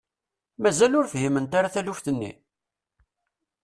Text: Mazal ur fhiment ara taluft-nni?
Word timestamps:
Mazal 0.63 0.93
ur 0.99 1.07
fhiment 1.13 1.53
ara 1.57 1.73
taluft-nni? 1.73 2.31